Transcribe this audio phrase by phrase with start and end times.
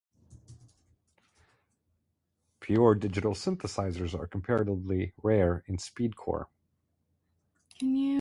[2.59, 6.45] Pure digital synthesizers are comparatively rare in speedcore.